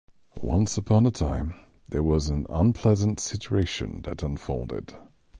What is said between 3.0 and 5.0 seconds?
situation that unfolded.